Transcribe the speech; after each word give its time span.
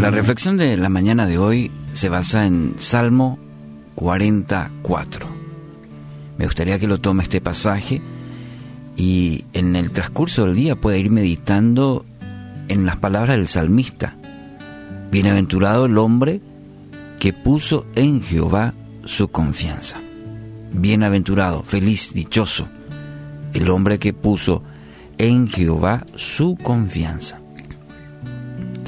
La 0.00 0.10
reflexión 0.10 0.56
de 0.56 0.76
la 0.76 0.88
mañana 0.88 1.26
de 1.26 1.38
hoy 1.38 1.72
se 1.92 2.08
basa 2.08 2.46
en 2.46 2.76
Salmo 2.78 3.36
44. 3.96 5.26
Me 6.38 6.44
gustaría 6.44 6.78
que 6.78 6.86
lo 6.86 6.98
tome 6.98 7.24
este 7.24 7.40
pasaje 7.40 8.00
y 8.96 9.44
en 9.52 9.74
el 9.74 9.90
transcurso 9.90 10.44
del 10.44 10.54
día 10.54 10.76
pueda 10.76 10.98
ir 10.98 11.10
meditando 11.10 12.06
en 12.68 12.86
las 12.86 12.96
palabras 12.98 13.36
del 13.36 13.48
salmista. 13.48 14.16
Bienaventurado 15.10 15.86
el 15.86 15.98
hombre 15.98 16.40
que 17.18 17.32
puso 17.32 17.84
en 17.96 18.22
Jehová 18.22 18.74
su 19.04 19.26
confianza. 19.26 19.98
Bienaventurado, 20.72 21.64
feliz, 21.64 22.14
dichoso, 22.14 22.68
el 23.52 23.68
hombre 23.68 23.98
que 23.98 24.12
puso 24.12 24.62
en 25.18 25.48
Jehová 25.48 26.06
su 26.14 26.56
confianza. 26.62 27.40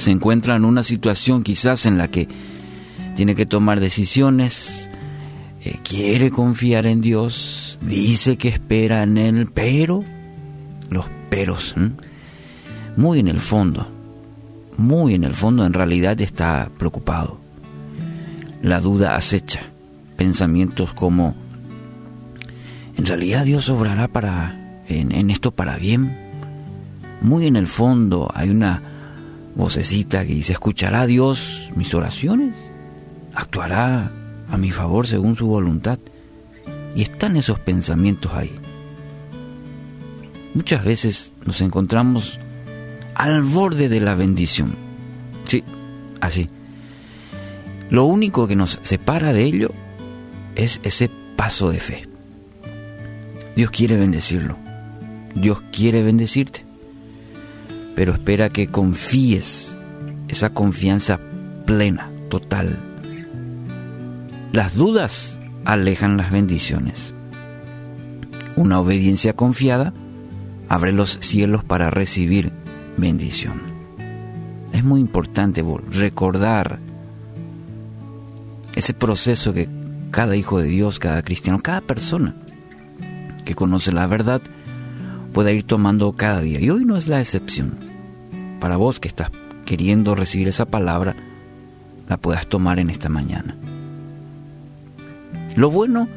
Se 0.00 0.10
encuentra 0.10 0.56
en 0.56 0.64
una 0.64 0.82
situación 0.82 1.42
quizás 1.42 1.84
en 1.84 1.98
la 1.98 2.08
que 2.08 2.26
tiene 3.16 3.34
que 3.34 3.44
tomar 3.44 3.80
decisiones, 3.80 4.88
eh, 5.62 5.78
quiere 5.82 6.30
confiar 6.30 6.86
en 6.86 7.02
Dios, 7.02 7.78
dice 7.82 8.38
que 8.38 8.48
espera 8.48 9.02
en 9.02 9.18
Él, 9.18 9.50
pero 9.52 10.02
los 10.88 11.04
peros, 11.28 11.74
muy 12.96 13.18
en 13.18 13.28
el 13.28 13.40
fondo, 13.40 13.86
muy 14.78 15.14
en 15.14 15.24
el 15.24 15.34
fondo 15.34 15.66
en 15.66 15.74
realidad 15.74 16.18
está 16.22 16.70
preocupado. 16.78 17.38
La 18.62 18.80
duda 18.80 19.16
acecha, 19.16 19.60
pensamientos 20.16 20.94
como, 20.94 21.34
¿en 22.96 23.04
realidad 23.04 23.44
Dios 23.44 23.68
obrará 23.68 24.08
para 24.08 24.56
en, 24.88 25.30
esto 25.30 25.50
para 25.50 25.76
bien. 25.76 26.16
Muy 27.20 27.46
en 27.46 27.56
el 27.56 27.66
fondo 27.66 28.30
hay 28.34 28.48
una 28.48 28.89
vocecita 29.54 30.24
que 30.24 30.34
dice, 30.34 30.52
¿escuchará 30.52 31.06
Dios 31.06 31.70
mis 31.74 31.94
oraciones? 31.94 32.54
¿Actuará 33.34 34.10
a 34.48 34.56
mi 34.56 34.70
favor 34.70 35.06
según 35.06 35.36
su 35.36 35.46
voluntad? 35.46 35.98
Y 36.94 37.02
están 37.02 37.36
esos 37.36 37.58
pensamientos 37.60 38.32
ahí. 38.34 38.52
Muchas 40.54 40.84
veces 40.84 41.32
nos 41.44 41.60
encontramos 41.60 42.38
al 43.14 43.42
borde 43.42 43.88
de 43.88 44.00
la 44.00 44.14
bendición. 44.14 44.74
Sí, 45.44 45.62
así. 46.20 46.48
Lo 47.90 48.04
único 48.04 48.46
que 48.46 48.56
nos 48.56 48.78
separa 48.82 49.32
de 49.32 49.44
ello 49.44 49.70
es 50.56 50.80
ese 50.82 51.10
paso 51.36 51.70
de 51.70 51.80
fe. 51.80 52.08
Dios 53.56 53.70
quiere 53.70 53.96
bendecirlo. 53.96 54.56
Dios 55.34 55.62
quiere 55.72 56.02
bendecirte, 56.02 56.64
pero 58.00 58.14
espera 58.14 58.48
que 58.48 58.68
confíes 58.68 59.76
esa 60.26 60.54
confianza 60.54 61.20
plena, 61.66 62.10
total. 62.30 62.78
Las 64.54 64.74
dudas 64.74 65.38
alejan 65.66 66.16
las 66.16 66.30
bendiciones. 66.30 67.12
Una 68.56 68.80
obediencia 68.80 69.34
confiada 69.34 69.92
abre 70.70 70.92
los 70.92 71.18
cielos 71.20 71.62
para 71.62 71.90
recibir 71.90 72.52
bendición. 72.96 73.60
Es 74.72 74.82
muy 74.82 75.02
importante 75.02 75.62
recordar 75.90 76.78
ese 78.74 78.94
proceso 78.94 79.52
que 79.52 79.68
cada 80.10 80.36
hijo 80.36 80.58
de 80.58 80.68
Dios, 80.68 80.98
cada 80.98 81.20
cristiano, 81.20 81.60
cada 81.60 81.82
persona 81.82 82.34
que 83.44 83.54
conoce 83.54 83.92
la 83.92 84.06
verdad, 84.06 84.40
pueda 85.34 85.52
ir 85.52 85.64
tomando 85.64 86.12
cada 86.12 86.40
día. 86.40 86.60
Y 86.60 86.70
hoy 86.70 86.86
no 86.86 86.96
es 86.96 87.06
la 87.06 87.20
excepción. 87.20 87.89
Para 88.60 88.76
vos 88.76 89.00
que 89.00 89.08
estás 89.08 89.30
queriendo 89.64 90.14
recibir 90.14 90.48
esa 90.48 90.66
palabra, 90.66 91.16
la 92.08 92.16
puedas 92.18 92.46
tomar 92.46 92.78
en 92.78 92.90
esta 92.90 93.08
mañana. 93.08 93.56
Lo 95.56 95.70
bueno 95.70 96.08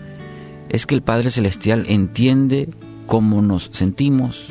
es 0.69 0.85
que 0.85 0.95
el 0.95 1.01
Padre 1.01 1.31
Celestial 1.31 1.85
entiende 1.87 2.69
cómo 3.07 3.41
nos 3.41 3.69
sentimos, 3.73 4.47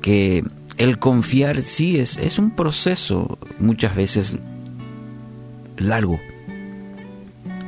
que 0.00 0.44
el 0.76 0.98
confiar 0.98 1.62
sí 1.62 1.98
es, 1.98 2.16
es 2.18 2.38
un 2.38 2.52
proceso 2.52 3.38
muchas 3.58 3.94
veces 3.94 4.34
largo. 5.76 6.20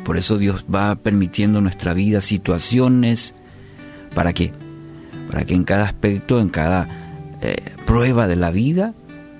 Por 0.04 0.16
eso 0.16 0.38
Dios 0.38 0.64
va 0.72 0.94
permitiendo 0.96 1.58
en 1.58 1.64
nuestra 1.64 1.94
vida 1.94 2.20
situaciones 2.20 3.34
para 4.14 4.32
que 4.32 4.52
para 5.30 5.44
que 5.44 5.54
en 5.54 5.64
cada 5.64 5.84
aspecto, 5.84 6.40
en 6.40 6.50
cada 6.50 7.01
eh, 7.42 7.56
prueba 7.86 8.28
de 8.28 8.36
la 8.36 8.50
vida, 8.50 8.94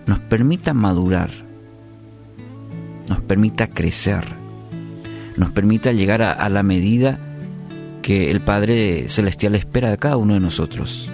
nos 0.06 0.18
permita 0.18 0.74
madurar, 0.74 1.30
nos 3.08 3.20
permita 3.20 3.68
crecer, 3.68 4.24
nos 5.36 5.50
permita 5.52 5.92
llegar 5.92 6.22
a, 6.22 6.32
a 6.32 6.48
la 6.48 6.62
medida 6.62 7.18
que 8.02 8.30
el 8.30 8.40
Padre 8.40 9.08
Celestial 9.08 9.54
espera 9.54 9.90
de 9.90 9.98
cada 9.98 10.16
uno 10.16 10.34
de 10.34 10.40
nosotros. 10.40 11.08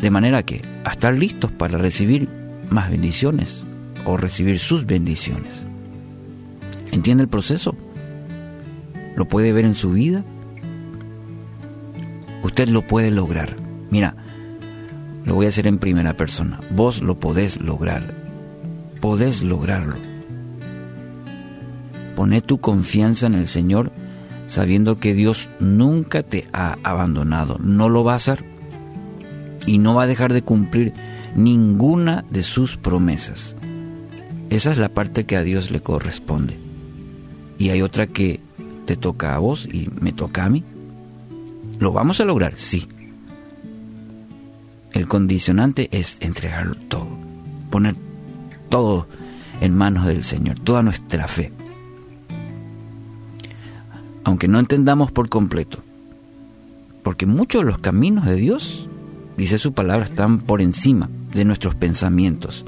De 0.00 0.10
manera 0.10 0.42
que 0.42 0.62
a 0.84 0.90
estar 0.90 1.14
listos 1.14 1.50
para 1.52 1.78
recibir 1.78 2.28
más 2.68 2.90
bendiciones 2.90 3.64
o 4.04 4.16
recibir 4.16 4.58
sus 4.58 4.84
bendiciones. 4.84 5.64
¿Entiende 6.92 7.22
el 7.22 7.28
proceso? 7.28 7.76
¿Lo 9.14 9.26
puede 9.26 9.52
ver 9.52 9.64
en 9.64 9.74
su 9.74 9.92
vida? 9.92 10.24
Usted 12.42 12.68
lo 12.68 12.82
puede 12.82 13.10
lograr. 13.10 13.56
Mira, 13.90 14.16
lo 15.26 15.34
voy 15.34 15.46
a 15.46 15.48
hacer 15.50 15.66
en 15.66 15.78
primera 15.78 16.14
persona. 16.14 16.60
Vos 16.70 17.02
lo 17.02 17.18
podés 17.18 17.60
lograr. 17.60 18.14
Podés 19.00 19.42
lograrlo. 19.42 19.96
Poné 22.14 22.40
tu 22.40 22.58
confianza 22.58 23.26
en 23.26 23.34
el 23.34 23.48
Señor 23.48 23.90
sabiendo 24.46 25.00
que 25.00 25.14
Dios 25.14 25.50
nunca 25.58 26.22
te 26.22 26.46
ha 26.52 26.78
abandonado. 26.84 27.58
No 27.58 27.88
lo 27.88 28.04
va 28.04 28.12
a 28.12 28.16
hacer 28.16 28.44
y 29.66 29.78
no 29.78 29.96
va 29.96 30.04
a 30.04 30.06
dejar 30.06 30.32
de 30.32 30.42
cumplir 30.42 30.94
ninguna 31.34 32.24
de 32.30 32.44
sus 32.44 32.76
promesas. 32.76 33.56
Esa 34.48 34.70
es 34.70 34.78
la 34.78 34.88
parte 34.88 35.24
que 35.24 35.36
a 35.36 35.42
Dios 35.42 35.72
le 35.72 35.80
corresponde. 35.80 36.56
Y 37.58 37.70
hay 37.70 37.82
otra 37.82 38.06
que 38.06 38.40
te 38.86 38.94
toca 38.94 39.34
a 39.34 39.38
vos 39.38 39.66
y 39.66 39.90
me 40.00 40.12
toca 40.12 40.44
a 40.44 40.48
mí. 40.48 40.62
¿Lo 41.80 41.92
vamos 41.92 42.20
a 42.20 42.24
lograr? 42.24 42.54
Sí. 42.56 42.86
Condicionante 45.08 45.88
es 45.92 46.16
entregar 46.20 46.74
todo, 46.88 47.08
poner 47.70 47.94
todo 48.68 49.06
en 49.60 49.74
manos 49.74 50.06
del 50.06 50.24
Señor, 50.24 50.58
toda 50.58 50.82
nuestra 50.82 51.28
fe. 51.28 51.52
Aunque 54.24 54.48
no 54.48 54.58
entendamos 54.58 55.12
por 55.12 55.28
completo, 55.28 55.78
porque 57.04 57.24
muchos 57.26 57.62
de 57.62 57.70
los 57.70 57.78
caminos 57.78 58.26
de 58.26 58.34
Dios, 58.34 58.88
dice 59.36 59.58
su 59.58 59.72
palabra, 59.72 60.06
están 60.06 60.40
por 60.40 60.60
encima 60.60 61.08
de 61.32 61.44
nuestros 61.44 61.76
pensamientos, 61.76 62.64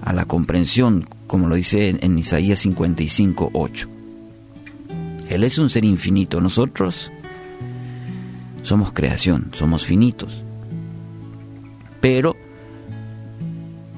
a 0.00 0.14
la 0.14 0.24
comprensión, 0.24 1.06
como 1.26 1.48
lo 1.48 1.56
dice 1.56 1.90
en, 1.90 1.98
en 2.02 2.18
Isaías 2.18 2.60
55, 2.60 3.50
8. 3.52 3.88
Él 5.28 5.44
es 5.44 5.58
un 5.58 5.68
ser 5.68 5.84
infinito, 5.84 6.40
nosotros 6.40 7.12
somos 8.62 8.92
creación, 8.92 9.50
somos 9.52 9.84
finitos 9.84 10.44
pero 12.00 12.36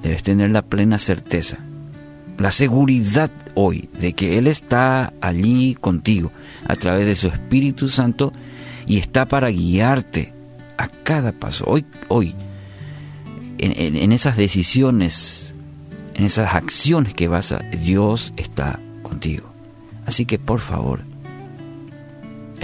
debes 0.03 0.23
tener 0.23 0.51
la 0.51 0.63
plena 0.63 0.99
certeza, 0.99 1.59
la 2.39 2.51
seguridad 2.51 3.31
hoy 3.55 3.89
de 3.99 4.15
que 4.15 4.39
Él 4.39 4.47
está 4.47 5.13
allí 5.21 5.75
contigo 5.75 6.33
a 6.67 6.75
través 6.77 7.07
de 7.07 7.15
su 7.15 7.29
Espíritu 7.29 7.89
Santo 7.89 8.33
y 8.87 8.99
está 8.99 9.27
para 9.27 9.51
guiarte 9.51 10.33
a 10.79 10.89
cada 10.89 11.33
paso. 11.33 11.65
Hoy, 11.67 11.85
hoy, 12.09 12.35
en, 13.59 13.97
en 13.97 14.13
esas 14.13 14.37
decisiones, 14.37 15.55
en 16.15 16.25
esas 16.25 16.55
acciones 16.55 17.13
que 17.15 17.29
vas 17.29 17.53
a, 17.53 17.59
Dios 17.59 18.33
está 18.37 18.81
contigo. 19.03 19.51
Así 20.07 20.25
que 20.25 20.39
por 20.39 20.61
favor, 20.61 21.03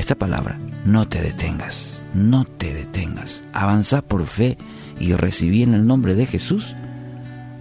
esta 0.07 0.15
palabra, 0.15 0.57
no 0.85 1.09
te 1.09 1.21
detengas, 1.21 2.01
no 2.15 2.45
te 2.45 2.73
detengas, 2.73 3.43
avanza 3.53 4.03
por 4.03 4.25
fe 4.25 4.57
y 5.01 5.15
recibí 5.15 5.65
en 5.65 5.75
el 5.75 5.85
nombre 5.85 6.15
de 6.15 6.27
Jesús 6.27 6.77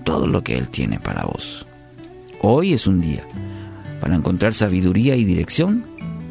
todo 0.04 0.28
lo 0.28 0.44
que 0.44 0.56
Él 0.56 0.70
tiene 0.70 1.00
para 1.00 1.24
vos. 1.24 1.66
Hoy 2.42 2.76
es 2.76 2.86
un 2.86 3.02
día 3.02 3.24
para 4.00 4.14
encontrar 4.14 4.54
sabiduría 4.54 5.16
y 5.16 5.24
dirección 5.24 5.88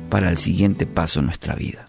para 0.09 0.31
el 0.31 0.39
siguiente 0.39 0.87
paso 0.87 1.19
en 1.19 1.27
nuestra 1.27 1.57
vida. 1.57 1.89